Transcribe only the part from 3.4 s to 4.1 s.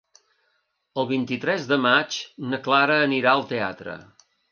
teatre.